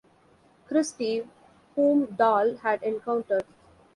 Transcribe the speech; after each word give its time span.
Christie, 0.65 1.27
whom 1.75 2.07
Dahl 2.15 2.55
had 2.63 2.81
encountered. 2.81 3.45